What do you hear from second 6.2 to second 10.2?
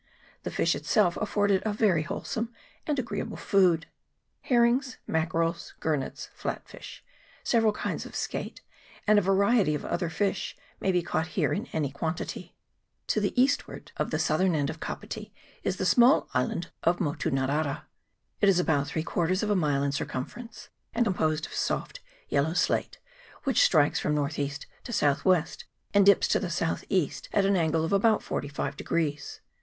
flatfish, several kinds of skate, and a variety of other